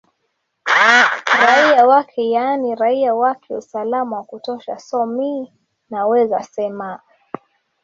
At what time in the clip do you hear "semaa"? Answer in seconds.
6.43-6.99